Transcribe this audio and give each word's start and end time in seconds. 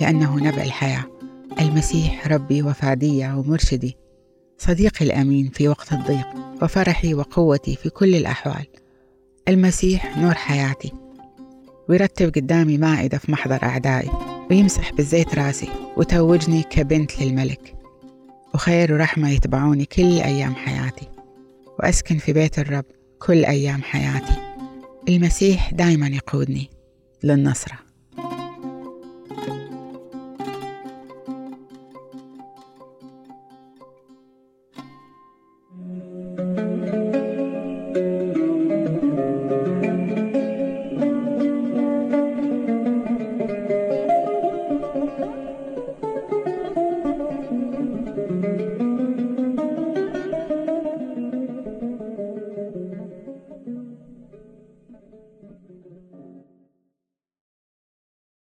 لأنه 0.00 0.36
نبع 0.36 0.62
الحياة. 0.62 1.04
المسيح 1.60 2.26
ربي 2.26 2.62
وفادي 2.62 3.28
ومرشدي. 3.28 3.96
صديقي 4.58 5.04
الأمين 5.04 5.48
في 5.48 5.68
وقت 5.68 5.92
الضيق 5.92 6.26
وفرحي 6.62 7.14
وقوتي 7.14 7.76
في 7.76 7.90
كل 7.90 8.14
الأحوال. 8.14 8.66
المسيح 9.48 10.18
نور 10.18 10.34
حياتي. 10.34 10.92
ويرتب 11.88 12.34
قدامي 12.34 12.78
مائدة 12.78 13.18
في 13.18 13.32
محضر 13.32 13.62
أعدائي 13.62 14.10
ويمسح 14.50 14.92
بالزيت 14.92 15.34
راسي 15.34 15.68
وتوجني 15.96 16.62
كبنت 16.62 17.22
للملك. 17.22 17.74
وخير 18.54 18.92
ورحمة 18.92 19.30
يتبعوني 19.30 19.84
كل 19.84 20.02
أيام 20.20 20.54
حياتي. 20.54 21.08
وأسكن 21.78 22.18
في 22.18 22.32
بيت 22.32 22.58
الرب 22.58 22.84
كل 23.18 23.44
أيام 23.44 23.82
حياتي. 23.82 24.32
المسيح 25.08 25.72
دايما 25.72 26.06
يقودني 26.06 26.70
للنصرة. 27.22 27.85